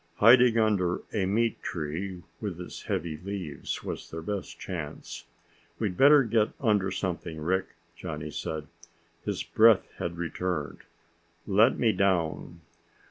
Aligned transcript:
Hiding 0.15 0.57
under 0.57 1.03
a 1.13 1.27
meat 1.27 1.61
tree, 1.61 2.23
with 2.39 2.59
its 2.59 2.81
heavy 2.81 3.17
leaves, 3.17 3.83
was 3.83 4.09
their 4.09 4.23
best 4.23 4.59
chance. 4.59 5.25
"We'd 5.77 5.95
better 5.95 6.23
get 6.23 6.53
under 6.59 6.89
something, 6.89 7.39
Rick," 7.39 7.67
Johnny 7.95 8.31
said. 8.31 8.65
His 9.23 9.43
breath 9.43 9.87
had 9.99 10.17
returned. 10.17 10.79
"Let 11.45 11.77
me 11.77 11.91
down." 11.91 12.61